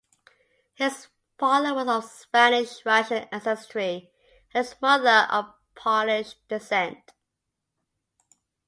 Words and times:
His 0.73 1.09
father 1.37 1.75
was 1.75 1.87
of 1.87 2.05
Spanish-Russian 2.09 3.27
ancestry 3.31 4.09
and 4.51 4.65
his 4.65 4.75
mother 4.81 5.27
of 5.29 5.53
Polish 5.75 6.33
descent. 6.49 7.11